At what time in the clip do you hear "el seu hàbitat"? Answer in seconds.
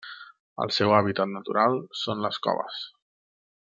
0.65-1.31